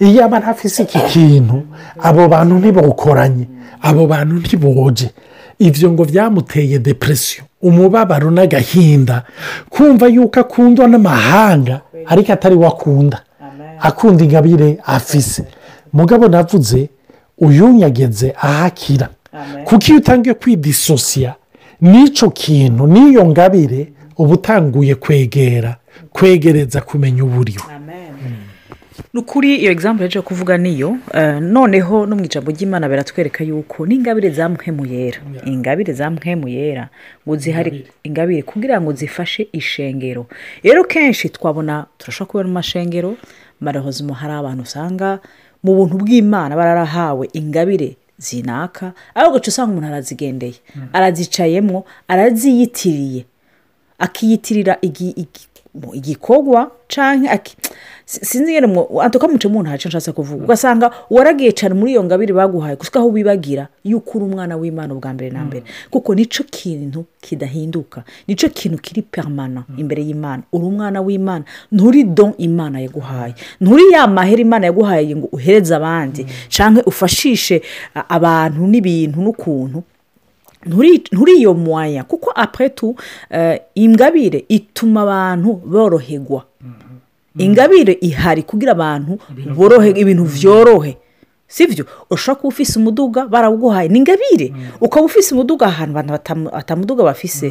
Iyo 0.00 0.24
aba 0.24 0.38
ntafise 0.40 0.82
iki 0.82 0.98
kintu 1.12 1.62
abo 2.02 2.28
bantu 2.28 2.54
ntibawukoranye 2.58 3.46
abo 3.82 4.06
bantu 4.06 4.34
ntiboje. 4.34 5.10
Ibyo 5.58 5.92
ngo 5.92 6.04
byamuteye 6.04 6.78
depresiyo 6.78 7.44
umubabaro 7.62 8.30
n'agahinda. 8.30 9.22
Kumva 9.70 10.06
yuko 10.08 10.40
akundwa 10.40 10.88
n'amahanga 10.88 11.80
ariko 12.06 12.32
atari 12.32 12.54
we 12.56 12.66
akunda. 12.66 13.22
Akunda 13.80 14.24
ingabire 14.24 14.78
afise. 14.86 15.44
Mugabo 15.92 16.28
navuze 16.28 16.88
uyunyageze 17.38 18.32
ahakira 18.40 19.08
kuko 19.64 19.84
iyo 19.88 19.96
utangiye 19.98 20.34
kwidisosiya 20.34 21.34
n'icyo 21.80 22.30
kintu 22.30 22.86
n'iyo 22.86 23.26
ngabire 23.26 23.92
uba 24.18 24.34
utanguye 24.34 24.94
kwegera. 24.94 25.76
Kwegereza 26.12 26.80
kumenya 26.80 27.24
uburiwe 27.24 27.62
ni 29.12 29.20
ukuri 29.20 29.56
iyo 29.56 29.72
egizampu 29.72 30.02
yaje 30.02 30.20
kuvuga 30.20 30.58
niyo 30.58 30.96
eh, 31.14 31.40
noneho 31.42 32.06
no 32.06 32.16
mu 32.16 32.24
ijambo 32.24 32.50
ry'imana 32.50 32.88
biratwereka 32.88 33.44
yuko 33.44 33.86
n'ingabire 33.86 34.30
za 34.30 34.48
mpemu 34.48 34.86
yera. 34.86 35.18
Ingabire 35.44 35.92
za 35.92 36.10
mpemu 36.10 36.48
yera 36.48 36.88
ngo 37.26 37.36
zihari 37.36 37.86
ingabire. 38.04 38.42
kugira 38.42 38.80
ngo 38.80 38.92
zifashe 38.92 39.48
ishengero. 39.52 40.26
Rero 40.62 40.84
kenshi 40.84 41.28
twabona 41.28 41.86
turashobora 41.98 42.26
kubona 42.30 42.48
mu 42.48 42.54
mashengero 42.54 43.16
marahozimo 43.60 44.14
hari 44.14 44.32
abantu 44.34 44.62
usanga 44.62 45.18
mu 45.62 45.74
buntu 45.74 45.96
bw'imana 45.98 46.56
bararahawe 46.56 47.28
ingabire 47.32 47.96
zinaka 48.18 48.92
ariko 49.14 49.30
ugaca 49.32 49.48
usanga 49.48 49.70
umuntu 49.72 49.88
arazigendeye. 49.88 50.54
Arazicayemo 50.92 51.84
araziyitiriye. 52.08 53.24
Akiyitirira 53.98 54.78
igikorwa 55.94 56.70
cyangwa 56.88 57.38
sinzi 58.06 58.56
atuka 59.02 59.28
muce 59.28 59.48
mu 59.48 59.62
ntacyo 59.62 59.88
nshatse 59.88 60.12
kuvuga 60.12 60.44
ugasanga 60.44 60.90
waragiye 61.10 61.52
cyane 61.54 61.74
muri 61.78 61.92
iyo 61.94 62.02
ngabire 62.04 62.34
baguhaye 62.34 62.74
gusa 62.76 62.98
aho 62.98 63.08
wibagira 63.08 63.68
yuko 63.84 64.18
uri 64.18 64.24
umwana 64.26 64.56
w'imana 64.58 64.94
ubwa 64.94 65.14
mbere 65.14 65.30
na 65.30 65.44
mbere. 65.46 65.62
Kuko 65.90 66.14
ni 66.14 66.26
cyo 66.26 66.42
kintu 66.50 67.04
kidahinduka 67.22 68.02
ni 68.26 68.34
cyo 68.34 68.48
kintu 68.50 68.78
kiri 68.82 69.02
permana 69.06 69.62
imbere 69.78 70.02
y'imana. 70.02 70.42
Uri 70.52 70.64
umwana 70.66 70.98
w'imana 71.00 71.44
nturi 71.72 72.02
don 72.04 72.32
imana 72.38 72.80
yaguhaye. 72.82 73.34
Nturi 73.62 73.92
ya 73.94 74.06
mahera 74.10 74.42
imana 74.42 74.66
yaguhaye 74.66 75.16
ngo 75.16 75.28
uhereze 75.32 75.74
abandi. 75.74 76.26
Cyangwa 76.50 76.82
ufashishe 76.86 77.62
abantu 78.08 78.66
n'ibintu 78.66 79.22
n'ukuntu 79.22 79.82
nturi 80.66 81.02
nturi 81.12 81.32
iyo 81.38 81.54
mwanya. 81.54 82.04
Kuko 82.04 82.30
apuretu 82.34 82.96
ingabire 83.74 84.44
ituma 84.48 85.02
abantu 85.02 85.52
boroherwa 85.66 86.44
ingabire 87.38 87.92
ihari 88.00 88.42
kugira 88.42 88.72
abantu 88.72 89.18
borohe 89.56 89.90
ibintu 89.90 90.24
byorohe 90.24 90.96
si 91.50 91.66
byo 91.66 91.82
ushobora 92.10 92.38
kuba 92.40 92.48
ufise 92.54 92.78
umuduga 92.78 93.26
barawuguhaye. 93.26 93.88
Ni 93.90 93.98
ingabire 93.98 94.54
ukaba 94.80 95.06
ufise 95.10 95.34
umuduga 95.34 95.66
ahantu 95.66 95.92
abantu 95.98 96.12
batamu- 96.14 96.50
batamuduga 96.54 97.02
bafise. 97.04 97.50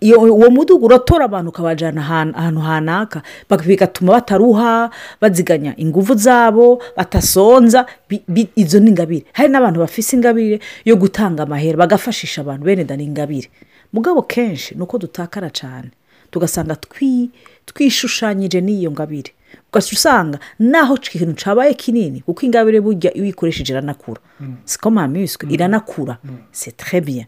Iyo 0.00 0.22
uwo 0.22 0.50
muduga 0.54 0.86
uratora 0.86 1.24
abantu 1.26 1.50
ukabajyana 1.50 2.00
ahantu 2.00 2.60
hanaka. 2.62 3.22
Bigatuma 3.66 4.12
bataruha 4.22 4.90
baziganya 5.20 5.74
ingufu 5.76 6.14
zabo 6.14 6.78
batasonza. 6.96 7.86
Izo 8.56 8.78
ni 8.80 8.90
ingabire 8.94 9.26
hari 9.34 9.48
n'abantu 9.50 9.80
bafise 9.82 10.14
ingabire 10.16 10.60
yo 10.86 10.94
gutanga 10.96 11.42
amahera 11.42 11.76
bagafashisha 11.76 12.40
abantu 12.46 12.64
bene 12.64 12.84
da 12.86 12.94
ni 12.96 13.04
ingabire. 13.04 13.50
Mugabo 13.92 14.22
kenshi 14.22 14.74
ni 14.78 14.82
uko 14.82 14.98
dutakara 14.98 15.50
cyane 15.50 15.90
tugasanga 16.30 16.74
twi- 16.78 17.28
twishushanyije 17.66 18.60
n'iyo 18.62 18.90
ngabire. 18.94 19.32
Ugaca 19.70 19.90
usanga 19.92 20.38
naho 20.58 20.94
ikintu 20.98 21.32
cyabaye 21.38 21.74
kinini 21.74 22.20
kuko 22.26 22.42
ingabire 22.46 22.80
burya 22.80 23.14
iyo 23.14 23.22
uyikoresheje 23.24 23.72
iranakura 23.72 24.20
siko 24.64 24.90
mamiswe 24.90 25.46
iranakura 25.50 26.18
c'est 26.52 26.74
très 26.76 27.00
bien 27.00 27.26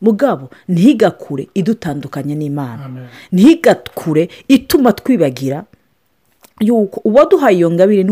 mugabo 0.00 0.50
ntigakure 0.68 1.48
idutandukanye 1.54 2.34
n'imana 2.36 2.84
ntigakure 3.32 4.28
ituma 4.48 4.92
twibagira 4.92 5.64
yuko 6.60 7.00
uwaduhaye 7.04 7.56
iyo 7.56 7.70
ngabire 7.70 8.02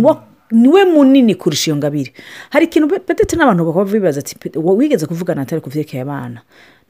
ni 0.51 0.69
we 0.69 0.85
munini 0.85 1.35
kurusha 1.35 1.71
iyo 1.71 1.77
ngabire 1.77 2.13
hari 2.51 2.65
ikintu 2.67 2.89
pe- 2.89 2.99
petete 3.03 3.37
n'abantu 3.37 3.65
bakaba 3.67 3.85
bibaza 3.85 4.21
ati 4.21 4.35
"Pe- 4.39 4.59
wa- 4.59 4.75
wigeze 4.75 5.07
kuvugana 5.07 5.43
atari 5.43 5.61
ku 5.61 5.71
byerekeye 5.71 6.03
abana 6.03 6.41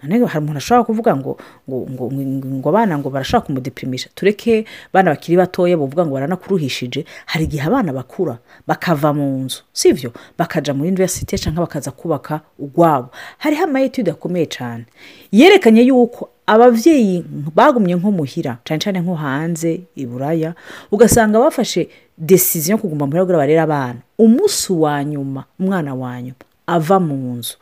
none 0.02 0.26
hari 0.26 0.44
umuntu 0.44 0.58
ashobora 0.58 0.84
kuvuga 0.84 1.16
ngo 1.16 1.38
ngo 1.68 2.12
ngo 2.60 2.68
abana 2.68 2.98
ngo 2.98 3.10
barashaka 3.10 3.46
kumudeprimisha 3.46 4.08
tureke 4.14 4.64
abana 4.92 5.10
bakiri 5.16 5.36
batoya 5.36 5.76
bavuga 5.76 6.04
ngo 6.06 6.14
baranakuruhishije. 6.14 7.04
Hari 7.26 7.44
igihe 7.44 7.64
abana 7.64 7.92
bakura 7.92 8.38
bakava 8.66 9.12
mu 9.16 9.44
nzu 9.44 9.62
sibyo 9.72 10.12
bakaja 10.38 10.74
muri 10.74 10.88
universite 10.92 11.38
cyangwa 11.38 11.64
bakaza 11.66 11.90
kubaka 11.90 12.40
urwabo. 12.58 13.08
Hariho 13.38 13.64
amayetide 13.64 14.10
akomeye 14.12 14.46
cyane 14.46 14.84
yerekanye 15.32 15.82
yuko 15.88 16.28
ababyeyi 16.46 17.24
bagumye 17.54 17.96
nko 17.96 18.10
muhira 18.12 18.58
cyane 18.64 18.80
cyane 18.80 19.00
nko 19.00 19.14
hanze 19.16 19.80
i 19.96 20.06
buraya 20.06 20.54
ugasanga 20.92 21.40
bafashe 21.40 21.88
desiziyo 22.18 22.76
yo 22.76 22.78
kuguma 22.84 23.06
muhira 23.08 23.24
kugira 23.24 23.38
barere 23.38 23.60
abana. 23.60 23.98
Umunsi 24.18 24.72
wa 24.72 25.04
nyuma 25.04 25.44
umwana 25.60 25.94
wa 25.94 26.20
nyuma 26.22 26.44
ava 26.66 27.00
mu 27.00 27.34
nzu 27.40 27.56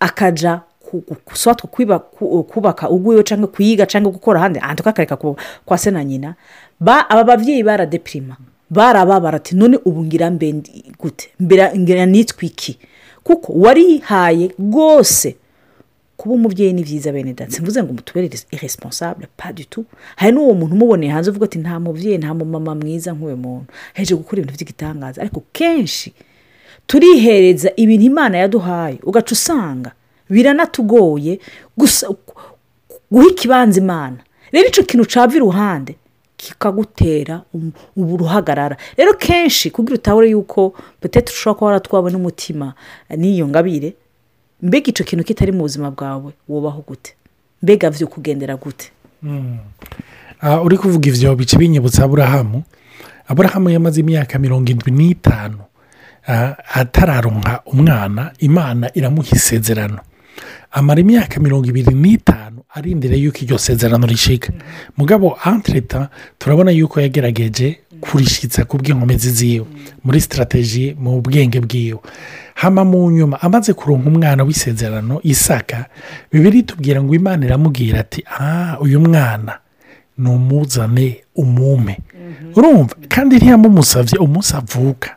akaja 0.00 0.60
kubaka 2.52 2.90
ugwiwe 2.90 3.22
cyangwa 3.22 3.48
kuyiga 3.48 3.86
cyangwa 3.86 4.12
gukora 4.12 4.40
ahandi 4.40 4.58
ahantu 4.58 4.82
kakareka 4.82 5.16
ku- 5.16 5.36
kwa 5.64 5.78
se 5.78 5.90
na 5.90 6.04
nyina. 6.04 6.34
Ba 6.80 7.10
aba 7.10 7.24
babyeyi 7.24 7.62
baradeprima 7.62 8.36
barababara 8.70 9.36
ati 9.36 9.56
none 9.56 9.78
ubu 9.84 10.04
ngira 10.04 10.30
mbe 10.30 10.52
gute? 10.98 11.28
Ngira 11.78 12.06
nitwa 12.06 12.44
iki? 12.44 12.78
Kuko 13.24 13.52
warihaye 13.52 14.50
rwose 14.58 15.36
kuba 16.16 16.34
umubyeyi 16.34 16.72
ni 16.72 16.82
byiza 16.82 17.12
bene 17.12 17.34
dati 17.34 17.60
mvuze 17.62 17.82
ngo 17.82 17.92
mutubere 17.92 18.30
iresponsable 18.50 19.26
tout. 19.70 19.86
Hari 20.16 20.32
n'uwo 20.32 20.54
muntu 20.54 20.74
umuboneye 20.74 21.12
hanze 21.12 21.30
uvuga 21.30 21.44
ati 21.46 21.58
nta 21.58 21.80
mubyeyi 21.80 22.18
nta 22.18 22.34
mumama 22.34 22.74
mwiza 22.74 23.12
nk'uyu 23.12 23.36
muntu. 23.36 23.66
Heje 23.94 24.14
gukora 24.14 24.42
ibintu 24.42 24.54
by'igitangaza 24.56 25.20
ariko 25.20 25.42
kenshi 25.52 26.12
turihereza 26.86 27.70
ibintu 27.76 28.06
imana 28.06 28.38
yaduhaye 28.38 28.98
ugaca 29.02 29.32
usanga 29.32 29.92
biranatugoye 30.32 31.38
gusa 31.76 32.08
guha 33.12 33.28
ikibanza 33.30 33.80
imana. 33.80 34.16
Rero 34.52 34.68
icyo 34.68 34.82
kintu 34.84 35.04
cava 35.06 35.36
iruhande 35.36 35.94
kikagutera 36.36 37.42
um- 37.54 37.72
uruhagarara. 37.96 38.76
Rero 38.96 39.14
kenshi 39.14 39.70
kugira 39.70 39.94
utahure 39.94 40.30
yuko 40.30 40.74
petete 41.00 41.32
ushobora 41.32 41.54
kuba 41.58 41.66
waratwawe 41.66 42.10
n'umutima 42.10 42.74
n'iyo 43.16 43.48
ngabire 43.48 43.94
mbega 44.62 44.88
icyo 44.90 45.04
kintu 45.04 45.24
kitari 45.24 45.52
mu 45.52 45.62
buzima 45.62 45.90
bwawe 45.90 46.32
wubaho 46.48 46.82
gute? 46.88 47.14
Mbega 47.62 47.90
byo 47.90 48.06
kugendera 48.06 48.56
gute 48.56 48.90
Ah, 50.40 50.60
uri 50.62 50.78
kuvuga 50.78 51.08
ibyo 51.08 51.36
bice 51.36 51.54
binyibutsa 51.58 52.04
aburahamu 52.04 52.62
aburahamu 53.28 53.70
yamaze 53.70 54.00
imyaka 54.02 54.38
mirongo 54.38 54.66
irindwi 54.66 54.90
n'itanu 54.90 55.58
ah, 56.26 56.54
atararonka 56.74 57.62
umwana 57.66 58.32
imana 58.38 58.90
iramuha 58.94 59.30
isezerano. 59.36 59.98
Amara 60.72 61.00
imyaka 61.00 61.40
mirongo 61.40 61.66
ibiri 61.68 61.94
n'itanu 61.94 62.62
arindira 62.74 63.16
yuko 63.16 63.38
iryo 63.44 63.58
sezerano 63.58 64.06
rishika 64.06 64.52
mugabo 64.96 65.36
entreta 65.46 66.08
turabona 66.38 66.70
yuko 66.70 67.00
yagerageje 67.00 67.78
kurishitsa 68.00 68.64
ku 68.64 68.76
bw'inkomezi 68.78 69.30
ziwe 69.30 69.66
muri 70.04 70.20
sitarateji 70.20 70.96
mu 70.98 71.20
bwenge 71.20 71.60
bwiwe 71.60 72.00
hama 72.54 72.84
mu 72.84 73.10
nyuma 73.10 73.38
amaze 73.42 73.72
kuronka 73.72 74.08
umwana 74.08 74.42
w'isezerano 74.44 75.20
isaka 75.22 75.86
bibiri 76.32 76.62
tubwira 76.62 77.02
ngo 77.02 77.14
imana 77.14 77.46
iramubwira 77.46 78.00
ati 78.00 78.24
ah 78.40 78.76
uyu 78.80 79.00
mwana 79.00 79.58
numuzane 80.18 81.22
umume 81.36 81.98
urumva 82.56 82.94
kandi 83.08 83.36
ntiyamumusabye 83.36 84.18
umunsi 84.18 84.56
avuka 84.56 85.10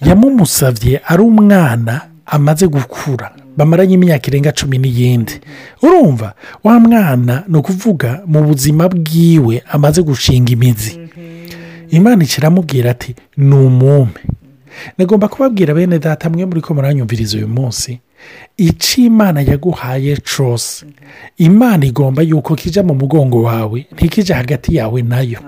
yamumusabye 0.00 1.00
ari 1.06 1.22
umwana 1.22 2.00
amaze 2.26 2.66
gukura 2.66 3.32
bamaranye 3.56 3.94
imyaka 3.94 4.26
irenga 4.28 4.52
cumi 4.52 4.78
n'iyindi. 4.78 5.40
Urumva 5.82 6.34
wa 6.64 6.80
mwana 6.80 7.42
ni 7.48 7.56
ukuvuga 7.58 8.22
mu 8.26 8.42
buzima 8.42 8.88
bwiwe 8.88 9.62
amaze 9.68 10.02
gushinga 10.02 10.52
imizi. 10.52 10.98
Imana 11.90 12.24
ikiramubwira 12.24 12.90
ati 12.90 13.14
ni 13.36 13.54
umume. 13.54 14.20
Nagomba 14.98 15.28
kubabwira 15.28 15.74
bene 15.74 15.98
data 15.98 16.30
mwe 16.30 16.44
muri 16.46 16.60
ko 16.60 16.74
muranyumviriza 16.74 17.36
uyu 17.36 17.48
munsi 17.48 17.98
icyo 18.56 19.04
imana 19.04 19.40
yaguhaye 19.40 20.16
cyose 20.16 20.86
imana 21.38 21.86
igomba 21.86 22.22
yuko 22.22 22.54
kijya 22.56 22.82
mu 22.82 22.94
mugongo 22.94 23.42
wawe 23.42 23.86
ntikijya 23.92 24.36
hagati 24.36 24.76
yawe 24.76 25.02
na 25.02 25.20
yo. 25.20 25.38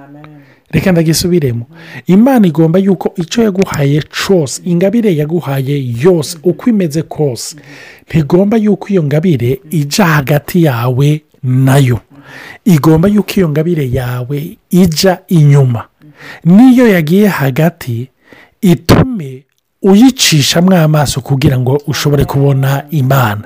Reka 0.70 0.92
ndagisubiremo. 0.92 1.66
Imana 2.06 2.46
igomba 2.46 2.78
yuko 2.78 3.12
icyo 3.16 3.42
yaguhaye 3.42 4.02
cyose 4.02 4.62
ingabire 4.64 5.16
yaguhaye 5.16 5.94
yose 6.02 6.38
uko 6.42 6.70
imeze 6.70 7.02
kose 7.02 7.56
ntigomba 8.08 8.56
yuko 8.56 8.88
iyo 8.88 9.02
ngabire 9.02 9.60
ijya 9.70 10.04
hagati 10.06 10.62
yawe 10.64 11.20
na 11.42 11.76
yo. 11.78 12.00
Igomba 12.64 13.08
yuko 13.08 13.30
iyo 13.36 13.48
ngabire 13.48 13.90
yawe 13.92 14.56
ijya 14.70 15.18
inyuma. 15.28 15.84
N'iyo 16.44 16.88
yagiye 16.88 17.28
hagati 17.28 18.08
itume 18.60 19.42
uyicishamo 19.82 20.76
amaso 20.76 21.20
kugira 21.20 21.58
ngo 21.58 21.82
ushobore 21.86 22.24
kubona 22.24 22.84
imana. 22.90 23.42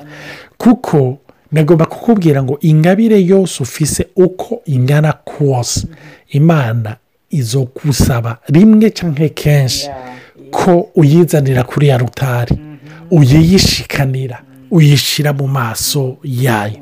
Kuko 0.58 1.18
nagomba 1.52 1.86
kukubwira 1.86 2.42
ngo 2.42 2.58
ingabire 2.60 3.22
yose 3.24 3.62
ufise 3.62 4.06
uko 4.16 4.62
ingana 4.66 5.12
kose. 5.12 5.86
Imana 6.28 6.96
izo 7.30 7.68
gusaba 7.84 8.38
rimwe 8.48 8.90
cyangwa 8.90 9.28
kenshi 9.28 9.88
ko 10.50 10.88
uyizanira 10.94 11.62
kuri 11.64 11.88
ya 11.88 11.98
rutari 11.98 12.58
uyiyishikanira 13.10 14.42
uyishyira 14.70 15.32
mu 15.32 15.48
maso 15.48 16.16
yayo. 16.24 16.76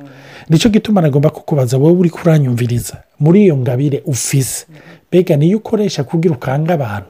Nicyo 0.49 0.71
gituma 0.71 1.01
nagomba 1.01 1.31
kukubaza 1.31 1.77
wowe 1.79 1.93
uri 1.99 2.11
kuranyumviriza 2.11 2.97
muri 3.21 3.43
iyo 3.45 3.57
ngabire 3.57 4.03
ufise? 4.07 4.67
Mbega 5.09 5.37
niyo 5.37 5.59
ukoresha 5.59 6.05
kugira 6.05 6.35
ukanga 6.35 6.75
abantu? 6.75 7.09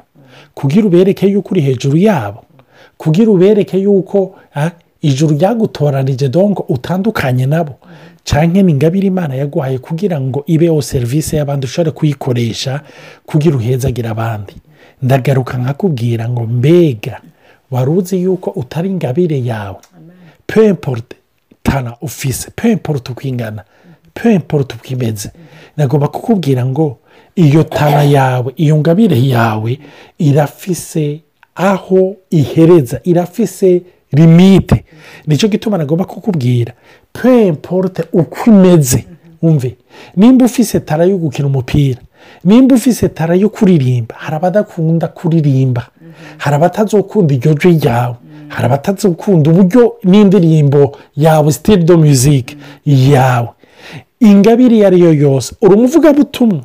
Kugira 0.55 0.87
ubereke 0.87 1.27
yuko 1.27 1.49
uri 1.51 1.61
hejuru 1.61 1.97
yabo? 1.97 2.45
Kugira 2.97 3.31
ubereke 3.31 3.79
yuko 3.79 4.37
ah, 4.55 4.71
ijuru 5.03 5.35
ryagutoranije 5.37 6.29
dongo 6.29 6.65
utandukanye 6.69 7.47
nabo. 7.47 7.75
Cyangwa 8.25 8.63
ni 8.63 8.73
ingabire 8.73 9.07
imana 9.07 9.35
yaguhaye 9.35 9.79
kugira 9.79 10.21
ngo 10.21 10.43
ibeho 10.47 10.83
serivisi 10.83 11.37
y'abandi 11.37 11.65
ushobore 11.67 11.91
kuyikoresha 11.91 12.81
kugira 13.27 13.57
uhezagire 13.57 14.09
abandi. 14.09 14.53
Ndagaruka 15.03 15.59
nkakubwira 15.59 16.29
ngo 16.29 16.47
mbega 16.47 17.21
wari 17.71 17.91
uzi 17.91 18.23
yuko 18.23 18.51
utari 18.51 18.89
ingabire 18.89 19.45
yawe? 19.45 19.77
Pemporute 20.47 21.17
tana 21.63 21.97
ufise 22.01 22.51
pemporute 22.57 23.13
uko 23.13 23.23
ingana 23.29 23.65
pemporute 24.15 24.75
uko 24.75 24.87
imeze. 24.87 25.31
Nagomba 25.77 26.09
kukubwira 26.09 26.67
ngo 26.67 26.99
iyo 27.37 27.63
tana 27.65 28.03
yawe 28.03 28.53
iyo 28.57 28.77
ngabire 28.77 29.29
yawe 29.29 29.79
irafise 30.19 31.21
aho 31.55 32.17
ihereza 32.31 33.01
irafise 33.05 33.83
limite. 34.13 34.85
Nicyo 35.27 35.49
gituma 35.49 35.79
nagomba 35.79 36.05
kukubwira. 36.05 36.73
Pemporute 37.13 38.05
uko 38.13 38.51
imeze 38.51 39.05
wumve 39.43 39.77
nimba 40.17 40.45
ufise 40.45 40.81
tara 40.81 41.05
yo 41.05 41.17
gukina 41.19 41.47
umupira 41.49 42.01
nimba 42.45 42.75
ufise 42.75 43.09
tara 43.09 43.35
yo 43.35 43.49
kuririmba 43.49 44.15
hari 44.19 44.37
abadakunda 44.37 45.09
kuririmba. 45.09 45.87
Hari 46.39 46.57
abatazokunda 46.57 47.35
iryo 47.35 47.55
jwi 47.55 47.73
ryawe. 47.73 48.15
Hari 48.49 48.67
abatazokunda 48.67 49.51
uburyo 49.51 49.95
n'indirimbo 50.05 50.97
yawe 51.17 51.53
sitiri 51.53 51.83
do 51.85 51.99
muzike 51.99 52.57
yawe. 52.87 53.49
Ingabire 54.21 54.77
iyo 54.77 54.87
ari 54.87 55.01
yo 55.01 55.13
yose. 55.13 55.55
Uri 55.63 55.75
umuvugabutumwa. 55.75 56.61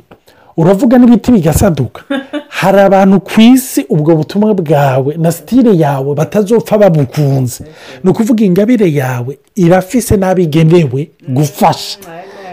Uravuga 0.57 0.97
n'ibiti 0.97 1.31
bigasaduka. 1.31 2.01
hari 2.63 2.79
abantu 2.79 3.19
ku 3.19 3.41
isi 3.41 3.85
ubwo 3.89 4.15
butumwa 4.15 4.53
bwawe 4.53 5.15
na 5.17 5.31
sitire 5.31 5.75
yawe 5.77 6.15
batazopfa 6.15 6.77
babukunze. 6.77 7.63
Ni 8.03 8.09
ukuvuga 8.09 8.45
ingabire 8.45 8.87
yawe 8.93 9.37
irafise 9.55 10.17
n'abigenewe 10.17 11.09
gufasha. 11.27 11.99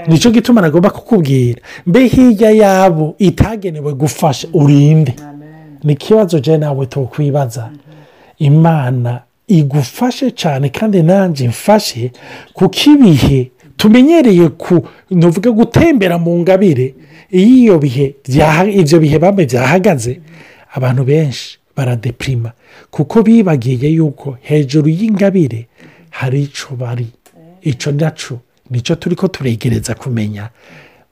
Nicyo 0.06 0.30
gituma 0.30 0.60
nagomba 0.60 0.90
kukubwira. 0.90 1.60
Mbe 1.86 2.06
hirya 2.06 2.50
yabo 2.50 3.14
itagenewe 3.18 3.92
gufasha 3.94 4.48
urinde. 4.52 5.14
Ni 5.84 5.92
ikibazo 5.92 6.38
jya 6.38 6.58
nawe 6.58 6.86
tukwibaza 6.86 7.70
imana 8.38 9.20
igufashe 9.48 10.30
cyane 10.30 10.68
kandi 10.68 11.02
nanjye 11.02 11.48
mfashe 11.48 12.10
kuko 12.52 12.76
ibihe 12.90 13.50
tumenyereye 13.76 14.48
ku 14.48 14.82
ntuvuge 15.10 15.50
gutembera 15.50 16.18
mu 16.18 16.38
ngabire 16.38 16.94
iyo 17.30 17.78
bihe 17.78 18.14
ibyo 18.80 18.98
bihe 19.00 19.18
bamwe 19.18 19.44
byahagaze 19.46 20.20
abantu 20.74 21.04
benshi 21.04 21.58
baradepirima 21.76 22.52
kuko 22.90 23.22
bibagiye 23.22 23.88
yuko 23.98 24.36
hejuru 24.40 24.88
y'ingabire 24.88 25.66
hari 26.10 26.42
icyo 26.42 26.76
bari 26.76 27.06
icyo 27.62 27.92
na 27.92 28.10
cyo 28.10 28.38
ni 28.70 28.80
cyo 28.80 28.94
turi 28.96 29.16
ko 29.16 29.28
turegereza 29.28 29.94
kumenya 29.94 30.48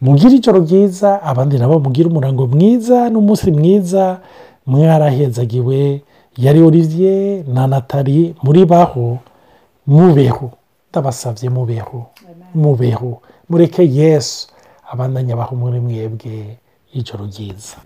mugire 0.01 0.37
ijoro 0.39 0.61
ryiza 0.63 1.23
abandi 1.23 1.59
nabo 1.59 1.79
mugire 1.81 2.09
umurango 2.09 2.47
mwiza 2.47 3.11
n'umunsi 3.11 3.51
mwiza 3.51 4.21
mwarahezagiwe 4.67 6.01
yari 6.37 6.61
olivier 6.63 7.45
na 7.55 7.67
natali 7.67 8.35
muri 8.43 8.65
baho 8.65 9.19
mubeho 9.87 10.51
ndabasabye 10.91 11.51
mubeho 11.51 12.07
mubeho 12.55 13.23
mureke 13.51 13.83
yesu 13.93 14.49
abandanya 14.93 15.35
abaho 15.35 15.55
muri 15.57 15.79
mwebwe 15.81 16.59
ijoro 16.99 17.25
ryiza. 17.31 17.77